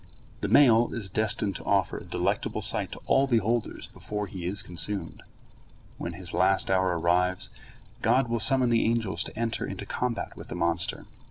[0.39, 4.63] The male is destined to offer a delectable sight to all beholders before he is
[4.63, 5.21] consumed.
[5.99, 7.51] When his last hour arrives,
[8.01, 11.05] God will summon the angels to enter into combat with the monster.